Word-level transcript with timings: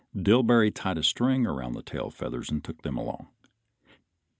Dillbery 0.15 0.73
tied 0.73 0.97
a 0.97 1.03
string 1.03 1.45
around 1.45 1.73
the 1.73 1.83
tail 1.83 2.09
feathers 2.09 2.49
and 2.49 2.63
took 2.63 2.81
them 2.81 2.97
along. 2.97 3.27